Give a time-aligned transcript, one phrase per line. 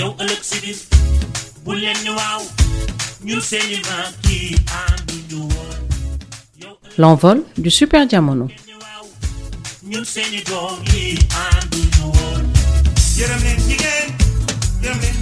[0.00, 0.78] yow ëllëg si biir.
[1.64, 2.42] Bu leen ni waaw
[3.26, 5.80] ñun seeni maam kii ànduñu woon.
[6.62, 8.46] Yow L'envol du Super Diamono.
[8.48, 9.06] ëllëg ni waaw
[9.90, 12.44] ñun seeni doom yi ànduñu woon.
[13.20, 14.08] Yërëm leen jigéen
[14.82, 15.19] yërëm leen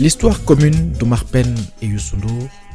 [0.00, 2.16] L'histoire commune d'Omar Penn et Youssou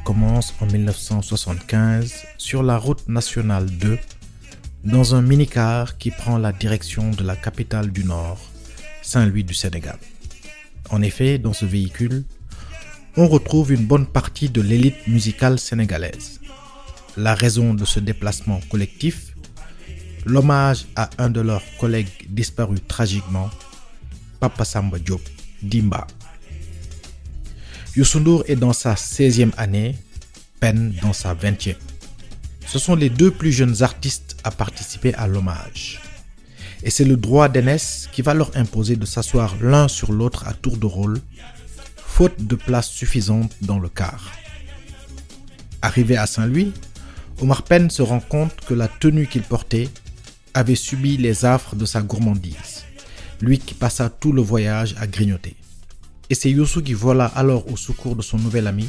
[0.03, 3.97] commence en 1975 sur la route nationale 2
[4.83, 8.37] dans un minicar qui prend la direction de la capitale du Nord,
[9.01, 9.97] Saint-Louis du Sénégal.
[10.91, 12.25] En effet, dans ce véhicule,
[13.17, 16.39] on retrouve une bonne partie de l'élite musicale sénégalaise.
[17.17, 19.35] La raison de ce déplacement collectif,
[20.27, 23.49] l'hommage à un de leurs collègues disparu tragiquement,
[24.39, 25.27] Papa Samba Diop,
[25.63, 26.05] Dimba.
[27.97, 29.95] Youssou Ndour est dans sa 16e année,
[30.59, 31.77] Penn dans sa 20e.
[32.67, 36.01] Ce sont les deux plus jeunes artistes à participer à l'hommage.
[36.83, 40.51] Et c'est le droit d'aînesse qui va leur imposer de s'asseoir l'un sur l'autre à
[40.51, 41.21] tour de rôle,
[41.95, 44.33] faute de place suffisante dans le car.
[45.81, 46.73] Arrivé à Saint-Louis,
[47.39, 49.87] Omar Penn se rend compte que la tenue qu'il portait
[50.53, 52.83] avait subi les affres de sa gourmandise,
[53.39, 55.55] lui qui passa tout le voyage à grignoter.
[56.29, 58.87] Et c'est Youssou qui vola alors au secours de son nouvel ami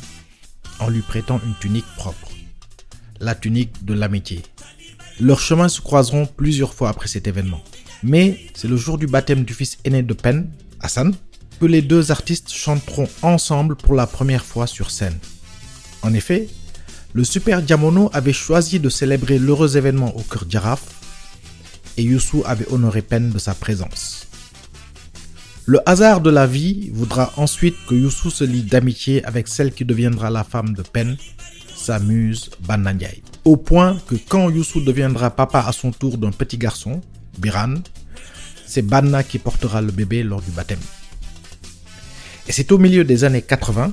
[0.79, 2.29] en lui prêtant une tunique propre.
[3.21, 4.43] La tunique de l'amitié.
[5.21, 7.63] Leurs chemins se croiseront plusieurs fois après cet événement.
[8.03, 10.51] Mais c'est le jour du baptême du fils aîné de Penn,
[10.81, 11.15] Hassan,
[11.61, 15.19] que les deux artistes chanteront ensemble pour la première fois sur scène.
[16.03, 16.49] En effet,
[17.15, 20.97] le Super Diamono avait choisi de célébrer l'heureux événement au cœur Giraffe
[21.97, 24.26] et Youssou avait honoré Penn de sa présence.
[25.69, 29.85] Le hasard de la vie voudra ensuite que Youssou se lie d'amitié avec celle qui
[29.85, 31.17] deviendra la femme de Penn,
[31.75, 33.21] sa muse Banna Ndiaye.
[33.45, 37.01] Au point que quand Youssou deviendra papa à son tour d'un petit garçon,
[37.39, 37.75] Biran,
[38.65, 40.79] c'est Banna qui portera le bébé lors du baptême.
[42.47, 43.93] Et c'est au milieu des années 80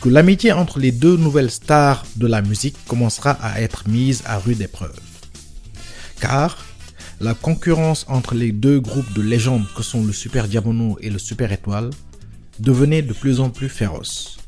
[0.00, 4.38] que l'amitié entre les deux nouvelles stars de la musique commencera à être mise à
[4.38, 4.98] rude épreuve.
[6.20, 6.56] Car
[7.22, 11.20] la concurrence entre les deux groupes de légendes que sont le Super Diamono et le
[11.20, 11.90] Super Étoile
[12.58, 14.38] devenait de plus en plus féroce.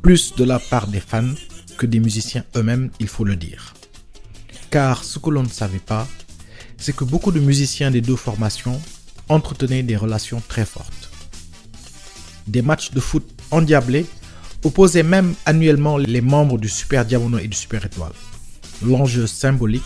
[0.00, 1.34] Plus de la part des fans
[1.78, 3.74] que des musiciens eux-mêmes, il faut le dire.
[4.70, 6.06] Car ce que l'on ne savait pas,
[6.78, 8.80] c'est que beaucoup de musiciens des deux formations
[9.28, 11.10] entretenaient des relations très fortes.
[12.46, 14.06] Des matchs de foot endiablés
[14.62, 18.12] opposaient même annuellement les membres du Super Diamono et du Super Étoile.
[18.80, 19.82] L'enjeu symbolique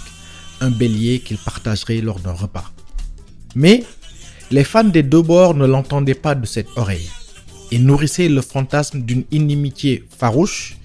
[0.71, 2.73] bélier qu'ils partageraient lors d'un repas.
[3.55, 3.85] Mais
[4.51, 7.11] les fans des deux bords ne l'entendaient pas de cette oreille
[7.71, 10.77] et nourrissaient le fantasme d'une inimitié farouche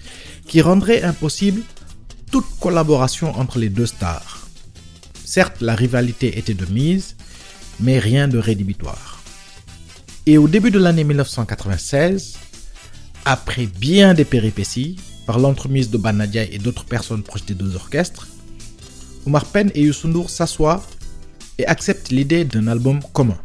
[0.47, 1.61] qui rendrait impossible
[2.31, 4.47] toute collaboration entre les deux stars.
[5.25, 7.15] Certes, la rivalité était de mise,
[7.79, 9.21] mais rien de rédhibitoire.
[10.25, 12.37] Et au début de l'année 1996,
[13.25, 18.27] après bien des péripéties, par l'entremise de Banadia et d'autres personnes proches des deux orchestres,
[19.25, 20.83] Omar Penn et Youssou Ndour s'assoient
[21.57, 23.37] et acceptent l'idée d'un album commun.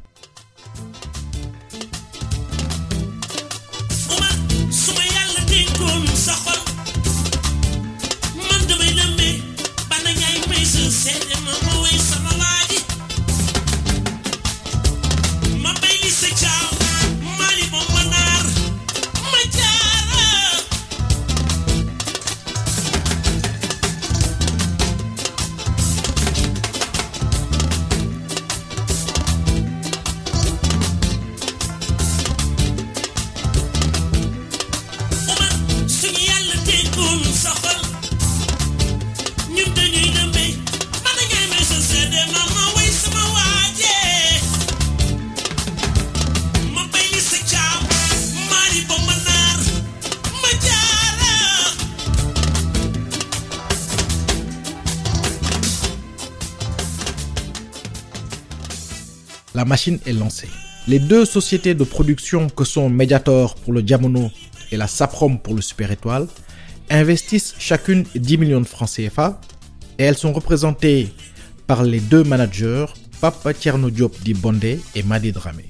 [59.75, 60.51] Machine est lancée.
[60.87, 64.31] Les deux sociétés de production que sont Mediator pour le Diamono
[64.71, 66.29] et la Saprom pour le Super Étoile
[66.91, 69.41] investissent chacune 10 millions de francs CFA
[69.99, 71.09] et elles sont représentées
[71.67, 72.87] par les deux managers
[73.21, 75.65] Papa Tierno Diop Di Bondé et Madi Dramé.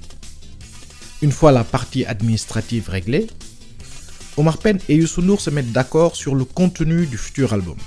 [1.23, 3.29] Une fois la partie administrative réglée,
[4.37, 7.79] Omar Penn et Youssou N'Dour se mettent d'accord sur le contenu du futur album.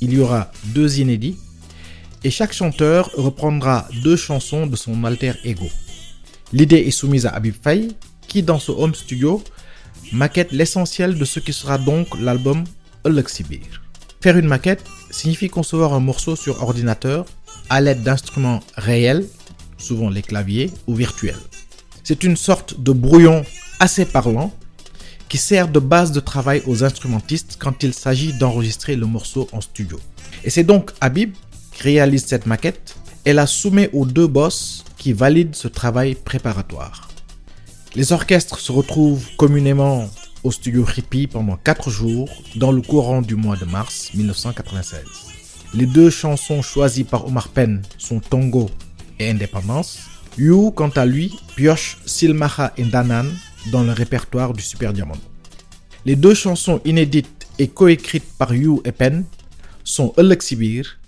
[0.00, 1.36] Il y aura deux inédits
[2.24, 5.66] et chaque chanteur reprendra deux chansons de son alter ego.
[6.52, 9.42] L'idée est soumise à Habib Faye qui dans ce home studio
[10.12, 12.64] maquette l'essentiel de ce qui sera donc l'album
[13.04, 13.82] Ëllëg Si Biir.
[14.20, 17.26] Faire une maquette signifie concevoir un morceau sur ordinateur
[17.70, 19.26] à l'aide d'instruments réels,
[19.76, 21.38] souvent les claviers, ou virtuels.
[22.02, 23.44] C'est une sorte de brouillon
[23.80, 24.52] assez parlant
[25.28, 29.60] qui sert de base de travail aux instrumentistes quand il s'agit d'enregistrer le morceau en
[29.60, 30.00] studio.
[30.42, 31.34] Et c'est donc Habib
[31.80, 37.08] réalise cette maquette et la soumet aux deux boss qui valident ce travail préparatoire.
[37.94, 40.08] Les orchestres se retrouvent communément
[40.44, 45.00] au studio Hippie pendant 4 jours dans le courant du mois de mars 1996.
[45.74, 48.70] Les deux chansons choisies par Omar Penn sont Tongo
[49.18, 49.98] et Indépendance.
[50.38, 53.26] You, quant à lui, pioche Silmaha et Danan
[53.72, 55.18] dans le répertoire du Super Diamond.
[56.06, 59.24] Les deux chansons inédites et coécrites par You et Penn
[59.84, 60.98] sont Biir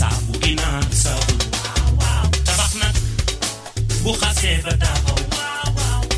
[0.00, 1.34] saabu ginaar saabu
[2.46, 2.94] tabax nag
[4.02, 5.20] bu xasee ba taxaw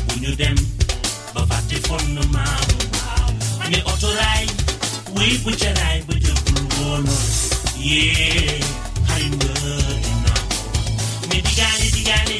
[0.07, 0.57] bu ñu dem
[1.33, 2.67] ba fàtte fondement
[3.71, 4.45] ne otoraay
[5.15, 7.23] wuy bu ca raay ba jëkkul woonoo
[7.87, 8.59] yee
[9.07, 9.53] xarit nga
[10.03, 10.41] dinaa
[11.29, 12.37] mais digaale digaale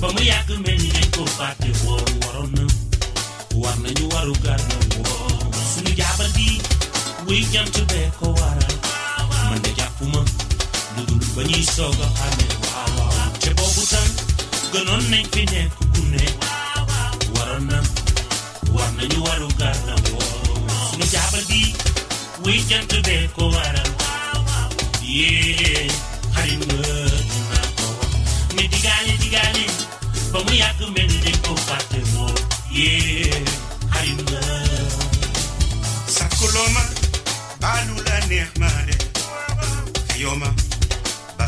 [0.00, 2.64] ba mu yàgg mel ni dañ ko fàtte woon waroon na
[3.62, 6.48] war nañu waru gar na woon suñu jaabal bi
[7.26, 8.59] wuy jant bee ko waral
[11.58, 12.46] isogo ane
[13.42, 14.08] cebobutan
[14.72, 15.62] gonon ne kine
[19.24, 19.48] waru
[23.06, 23.44] be ko
[25.02, 25.90] ye
[26.34, 27.88] harin ngëduna digali,
[28.54, 29.64] mi digale digale
[30.32, 30.38] ba
[31.42, 31.52] ko
[32.70, 32.90] ye
[33.92, 34.42] harin ngë
[36.16, 36.82] balula
[37.60, 38.16] baalu la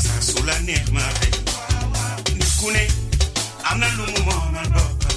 [0.05, 1.29] bas sulla nirma be
[2.35, 2.85] nikune
[3.71, 5.11] amna lumu mohamed boka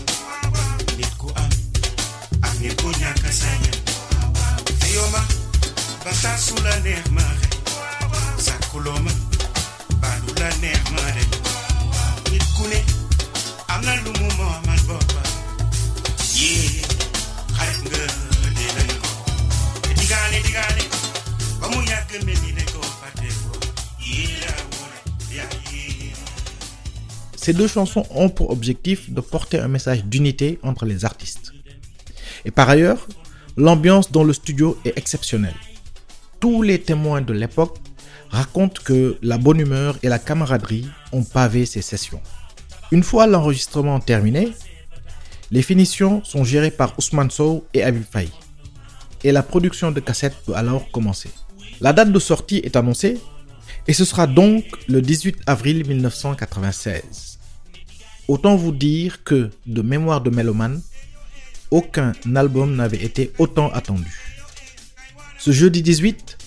[0.97, 1.49] nitku am
[2.41, 3.71] ak nitku ñaka sayna
[4.79, 5.21] fiyoma
[6.05, 7.47] basa sulla nirma re
[8.45, 9.11] sakuloma
[10.01, 11.04] badula nirma
[27.45, 31.53] Ces deux chansons ont pour objectif de porter un message d'unité entre les artistes.
[32.43, 33.07] Et par ailleurs,
[33.55, 35.53] l'ambiance dans le studio est exceptionnelle.
[36.39, 37.77] Tous les témoins de l'époque
[38.31, 42.19] racontent que la bonne humeur et la camaraderie ont pavé ces sessions.
[42.91, 44.51] Une fois l'enregistrement terminé,
[45.51, 48.31] les finitions sont gérées par Ousmane Sow et Faye.
[49.23, 51.29] Et la production de cassettes peut alors commencer.
[51.79, 53.19] La date de sortie est annoncée
[53.87, 57.35] et ce sera donc le 18 avril 1996.
[58.27, 60.82] Autant vous dire que, de mémoire de mélomane,
[61.70, 64.36] aucun album n'avait été autant attendu.
[65.38, 66.38] Ce jeudi 18,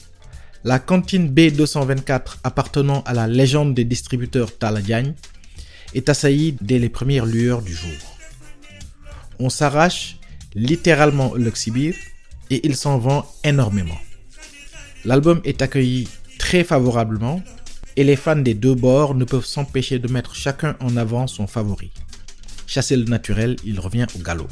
[0.65, 5.15] la cantine B224 appartenant à la légende des distributeurs Tala Diagne
[5.95, 8.17] est assaillie dès les premières lueurs du jour.
[9.39, 10.17] On s'arrache
[10.55, 11.95] littéralement le Xibir
[12.51, 13.99] et il s'en vend énormément.
[15.05, 16.09] L'album est accueilli
[16.39, 17.41] très favorablement
[17.99, 21.49] et les fans des deux bords ne peuvent s'empêcher de mettre chacun en avant son
[21.49, 21.91] favori.
[22.65, 24.47] Chasser le naturel, il revient au galop.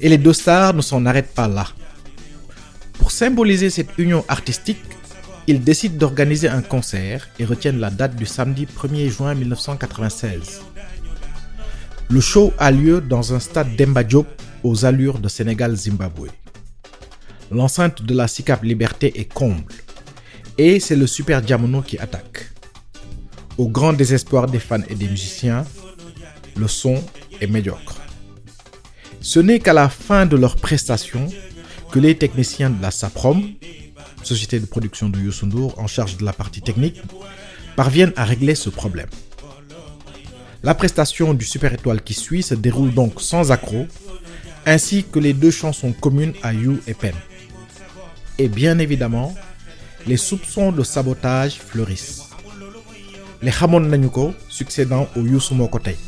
[0.00, 1.66] Et les deux stars ne s'en arrêtent pas là.
[2.94, 4.78] Pour symboliser cette union artistique,
[5.46, 10.60] ils décident d'organiser un concert et retiennent la date du samedi 1er juin 1996.
[12.10, 14.26] Le show a lieu dans un stade d'Emba Diop
[14.62, 16.28] aux allures de Sénégal-Zimbabwe.
[17.50, 19.72] L'enceinte de la SICAP Liberté est comble
[20.58, 22.50] et c'est le Super Diamono qui attaque.
[23.56, 25.64] Au grand désespoir des fans et des musiciens,
[26.56, 27.02] le son
[27.40, 27.96] est médiocre.
[29.28, 31.28] Ce n'est qu'à la fin de leur prestation
[31.92, 33.42] que les techniciens de la SAPROM,
[34.22, 37.02] société de production de Youssou N'Dour en charge de la partie technique,
[37.76, 39.10] parviennent à régler ce problème.
[40.62, 43.88] La prestation du Super Étoile qui suit se déroule donc sans accroc,
[44.64, 47.14] ainsi que les deux chansons communes à You et Pen.
[48.38, 49.34] Et bien évidemment,
[50.06, 52.30] les soupçons de sabotage fleurissent.
[53.42, 55.98] Les Hamon Nanyuko succédant au Youssou Mokotei.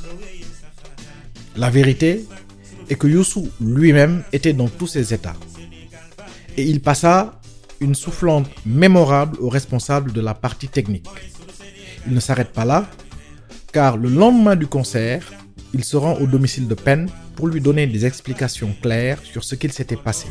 [1.55, 2.25] La vérité
[2.91, 5.37] est que Youssou lui-même était dans tous ses états.
[6.57, 7.41] Et il passa
[7.81, 11.09] une soufflante mémorable aux responsables de la partie technique.
[12.07, 12.87] Il ne s'arrête pas là,
[13.73, 15.23] car le lendemain du concert,
[15.73, 19.55] il se rend au domicile de Penn pour lui donner des explications claires sur ce
[19.55, 20.27] qu'il s'était passé.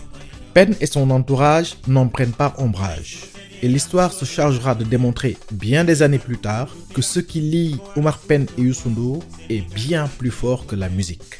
[0.53, 3.19] Penn et son entourage n'en prennent pas ombrage.
[3.61, 7.77] Et l'histoire se chargera de démontrer bien des années plus tard que ce qui lie
[7.95, 11.39] Omar Penn et Youssou est bien plus fort que la musique.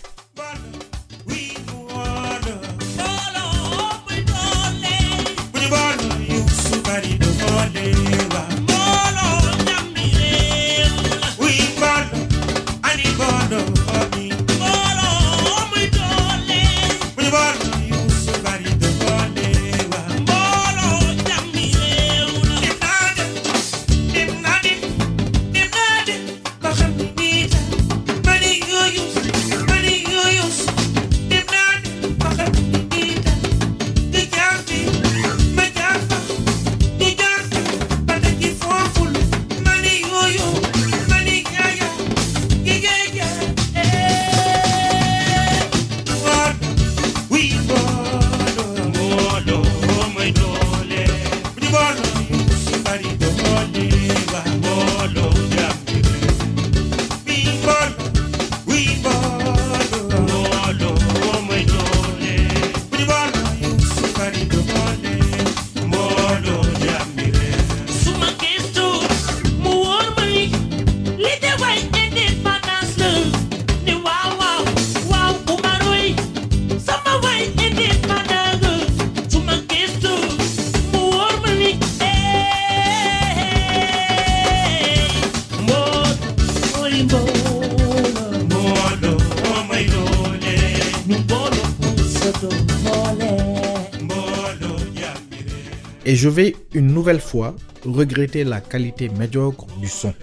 [96.20, 100.14] Je vais une nouvelle fois regretter la qualité médiocre du son.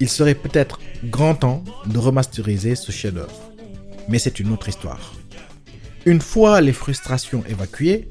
[0.00, 3.40] Il serait peut-être grand temps de remasteriser ce chef-d'œuvre.
[4.08, 5.14] Mais c'est une autre histoire.
[6.06, 8.08] Une fois les frustrations évacuées,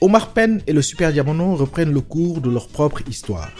[0.00, 3.52] Omar Penn et le Super Diamono reprennent le cours de leur propre histoire.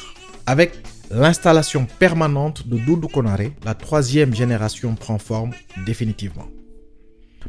[0.47, 0.73] Avec
[1.11, 5.53] l'installation permanente de Doudou Konaré, la troisième génération prend forme
[5.85, 6.49] définitivement.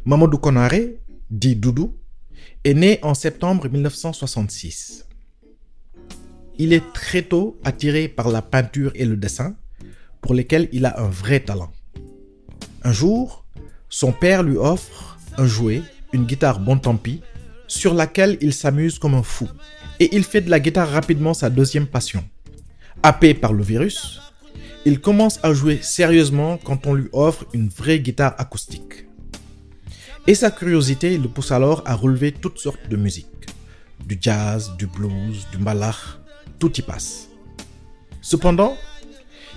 [0.04, 1.96] Mamadou Konaré, dit Doudou,
[2.66, 5.06] est né en septembre 1966.
[6.58, 9.56] Il est très tôt attiré par la peinture et le dessin,
[10.22, 11.72] pour lesquels il a un vrai talent.
[12.84, 13.46] Un jour,
[13.90, 15.82] son père lui offre un jouet,
[16.14, 17.22] une guitare bon tant pis,
[17.68, 19.50] sur laquelle il s'amuse comme un fou.
[20.00, 22.24] Et il fait de la guitare rapidement sa deuxième passion.
[23.04, 24.22] Happé par le virus,
[24.86, 29.08] il commence à jouer sérieusement quand on lui offre une vraie guitare acoustique.
[30.28, 33.28] Et sa curiosité le pousse alors à relever toutes sortes de musique.
[34.06, 36.20] Du jazz, du blues, du malach,
[36.60, 37.30] tout y passe.
[38.22, 38.76] Cependant,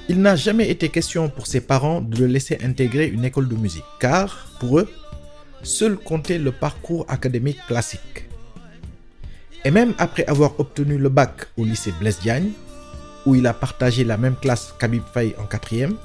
[0.09, 3.57] il n'a jamais été question pour ses parents de le laisser intégrer une école de
[3.57, 4.89] musique, car, pour eux,
[5.63, 8.29] seul comptait le parcours académique classique.
[9.65, 12.53] Et même après avoir obtenu le bac au lycée Blaise Diagne,
[13.27, 15.97] où il a partagé la même classe qu'Habib Faye en quatrième,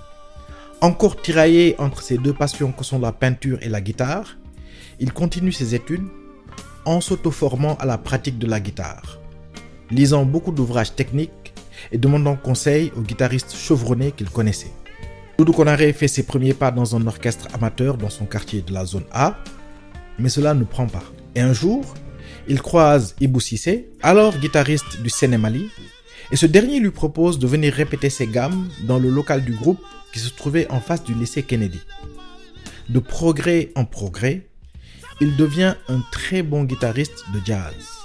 [0.81, 4.37] encore tiraillé entre ses deux passions que sont la peinture et la guitare,
[4.99, 6.07] il continue ses études
[6.83, 9.19] en s'auto-formant à la pratique de la guitare,
[9.93, 11.53] lisant beaucoup d'ouvrages techniques
[11.91, 14.71] et demandant conseil aux guitaristes chevronnés qu'il connaissait.
[15.37, 18.85] Doudou Konaré fait ses premiers pas dans un orchestre amateur dans son quartier de la
[18.85, 19.37] zone A,
[20.19, 21.03] mais cela ne prend pas.
[21.35, 21.83] Et un jour,
[22.47, 25.69] il croise Ibou Sissé, alors guitariste du Sénémali,
[26.31, 29.81] et ce dernier lui propose de venir répéter ses gammes dans le local du groupe
[30.13, 31.81] qui se trouvait en face du lycée Kennedy.
[32.89, 34.47] De progrès en progrès,
[35.21, 38.02] il devient un très bon guitariste de jazz.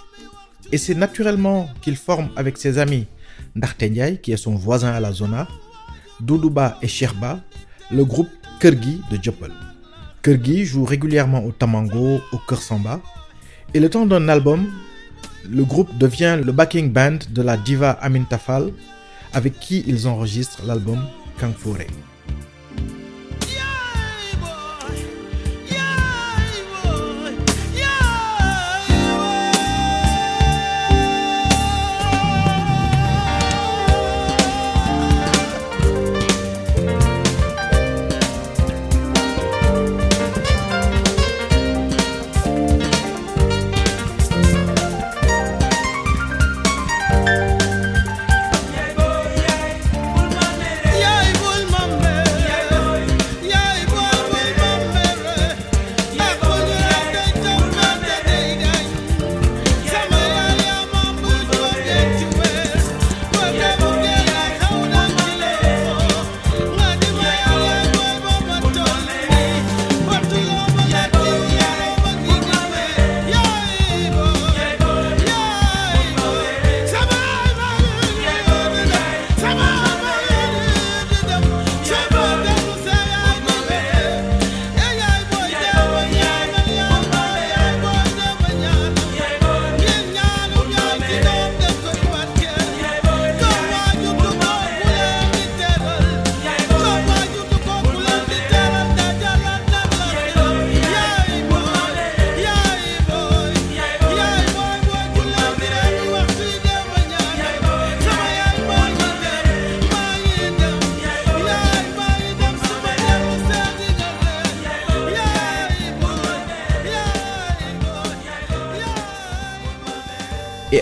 [0.72, 3.06] Et c'est naturellement qu'il forme avec ses amis
[3.56, 5.48] Ndarte qui est son voisin à la zona,
[6.20, 7.40] Doudouba et Sherba,
[7.90, 8.28] le groupe
[8.60, 9.52] Kergi de Djopel.
[10.22, 13.00] Kergi joue régulièrement au Tamango, au Kersamba,
[13.72, 14.66] et le temps d'un album,
[15.48, 18.72] le groupe devient le backing band de la diva Amin Tafal,
[19.32, 21.00] avec qui ils enregistrent l'album
[21.38, 21.54] Kang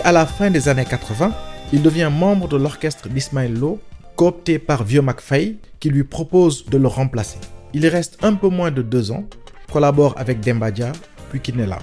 [0.07, 1.33] à la fin des années 80,
[1.73, 3.77] il devient membre de l'orchestre d'Ismaël Lo,
[4.15, 7.39] coopté par Vieux McFay, qui lui propose de le remplacer.
[7.73, 9.25] Il reste un peu moins de deux ans,
[9.69, 10.93] collabore avec Dembadia,
[11.29, 11.81] puis Kinelam.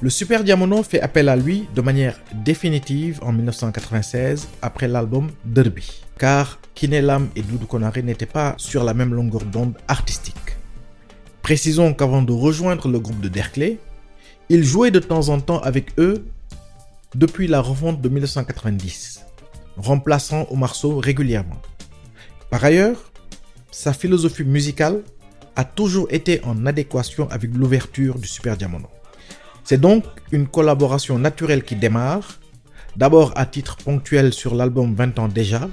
[0.00, 6.04] Le Super Diamono fait appel à lui de manière définitive en 1996 après l'album Derby,
[6.16, 10.36] car Kinelam et Doudou Konaré n'étaient pas sur la même longueur d'onde artistique.
[11.42, 13.78] Précisons qu'avant de rejoindre le groupe de Derkley,
[14.50, 16.24] il jouait de temps en temps avec eux
[17.14, 19.24] depuis la refonte de 1990,
[19.76, 21.60] remplaçant Sow régulièrement.
[22.50, 23.12] Par ailleurs,
[23.70, 25.02] sa philosophie musicale
[25.56, 28.88] a toujours été en adéquation avec l'ouverture du Super Diamono.
[29.62, 32.40] C'est donc une collaboration naturelle qui démarre,
[32.96, 35.68] d'abord à titre ponctuel sur l'album 20 ans déjà,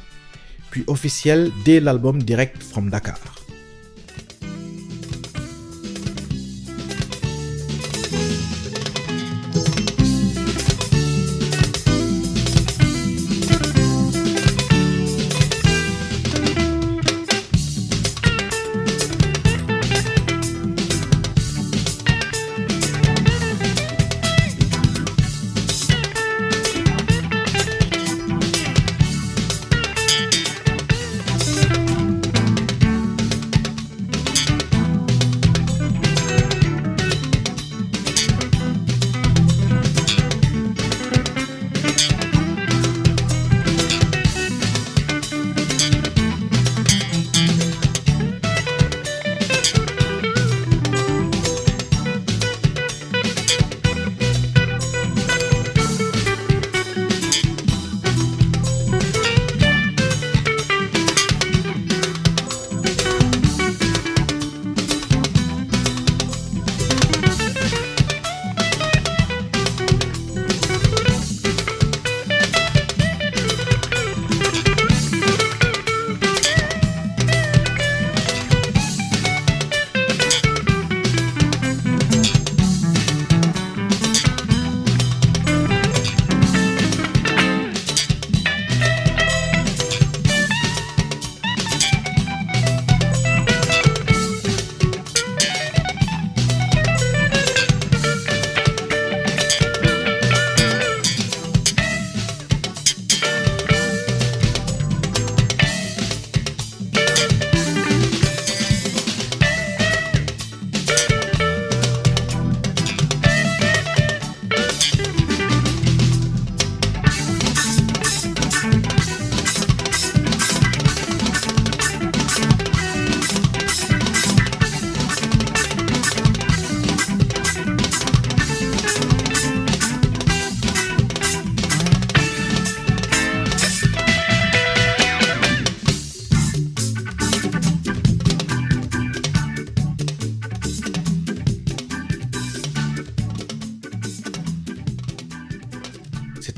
[0.70, 3.41] puis officiel dès l'album Direct from Dakar.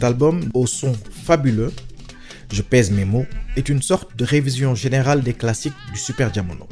[0.03, 1.71] Album, au son fabuleux,
[2.51, 6.67] je pèse mes mots, est une sorte de révision générale des classiques du Super Diamono.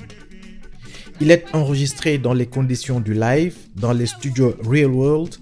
[1.20, 5.36] Il est enregistré dans les conditions du live, dans les studios Real World,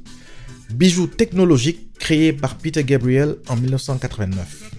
[0.73, 4.71] bijou technologique créé par Peter Gabriel en 1989.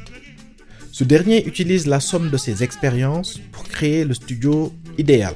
[0.92, 5.34] Ce dernier utilise la somme de ses expériences pour créer le studio idéal,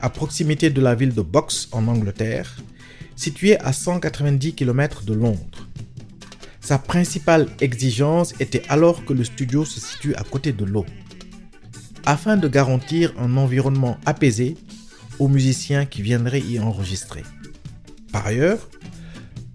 [0.00, 2.56] à proximité de la ville de Box en Angleterre,
[3.16, 5.68] située à 190 km de Londres.
[6.62, 10.86] Sa principale exigence était alors que le studio se situe à côté de l'eau,
[12.06, 14.56] afin de garantir un environnement apaisé
[15.18, 17.24] aux musiciens qui viendraient y enregistrer.
[18.12, 18.70] Par ailleurs,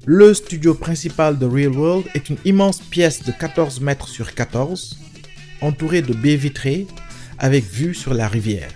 [0.06, 5.00] le studio principal de Real World est une immense pièce de 14 mètres sur 14,
[5.62, 6.88] entourée de baies vitrées
[7.40, 8.72] avec vue sur la rivière.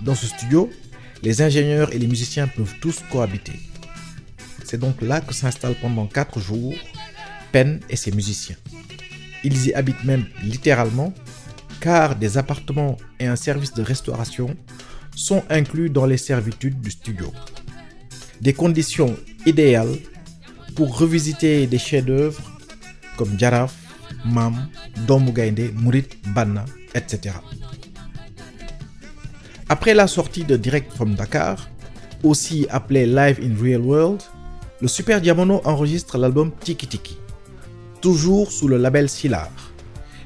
[0.00, 0.70] Dans ce studio,
[1.22, 3.60] les ingénieurs et les musiciens peuvent tous cohabiter.
[4.64, 6.74] C'est donc là que s'installent pendant 4 jours
[7.54, 8.56] Penn et ses musiciens.
[9.44, 11.14] Ils y habitent même littéralement,
[11.80, 14.56] car des appartements et un service de restauration
[15.14, 17.32] sont inclus dans les servitudes du studio.
[18.40, 19.14] Des conditions
[19.46, 19.96] idéales
[20.74, 22.42] pour revisiter des chefs-d'œuvre
[23.16, 23.72] comme Jaraf,
[24.24, 24.68] Mam,
[25.06, 27.36] Doomu Gaynde, Murit, Banna, etc.
[29.68, 31.68] Après la sortie de Direct from Dakar,
[32.24, 34.22] aussi appelé Live in Real World,
[34.80, 37.16] le Super Diamono enregistre l'album Tiki Tiki,
[38.04, 39.50] toujours sous le label Silar,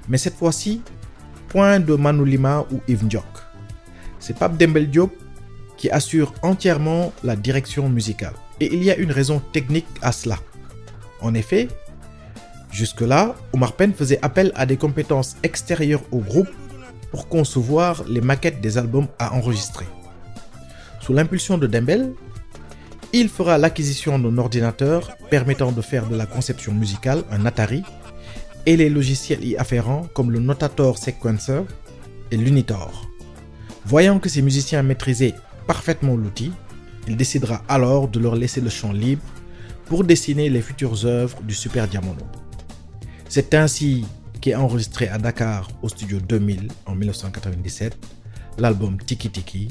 [0.09, 0.83] mais cette fois-ci,
[1.47, 3.25] point de Manu Lima ou Yves Ndiok.
[4.19, 5.12] C'est Pape Dembel Diop
[5.77, 8.33] qui assure entièrement la direction musicale.
[8.59, 10.38] Et il y a une raison technique à cela.
[11.21, 11.69] En effet,
[12.73, 16.51] jusque-là, Omar Penn faisait appel à des compétences extérieures au groupe
[17.12, 19.87] pour concevoir les maquettes des albums à enregistrer.
[20.99, 22.12] Sous l'impulsion de Dembel,
[23.12, 27.83] il fera l'acquisition d'un ordinateur permettant de faire de la conception musicale un Atari
[28.66, 31.62] et les logiciels y afférents comme le Notator Sequencer
[32.31, 33.09] et l'Unitor.
[33.87, 35.35] Voyant que ces musiciens maîtrisaient
[35.66, 36.53] parfaitement l'outil,
[37.07, 39.23] il décidera alors de leur laisser le champ libre
[39.87, 42.27] pour dessiner les futures œuvres du Super Diamono.
[43.31, 44.05] C'est ainsi
[44.42, 47.97] qu'est enregistré à Dakar au studio 2000 en 1997
[48.59, 49.68] l'album Tiki Tiki,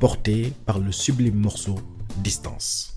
[0.00, 1.78] porté par le sublime morceau
[2.20, 2.92] Distance.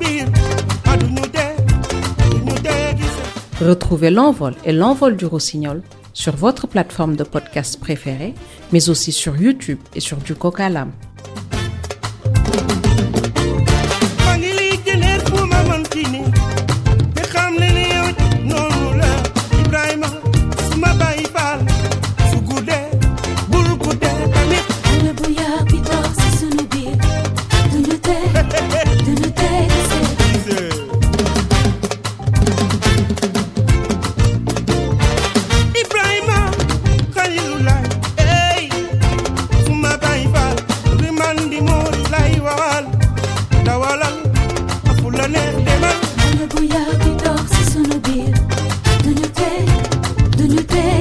[0.00, 0.26] Biir
[0.90, 1.52] a duñu dee
[2.30, 5.82] duñu dee gisee Retrouvez L'Envol et L'Envol du Rossignol
[6.14, 8.34] sur votre plateforme de podcast préférée,
[8.72, 10.90] mais aussi sur YouTube et sur du Coca-Lam.
[10.90, 11.07] maa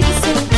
[0.07, 0.56] Sim.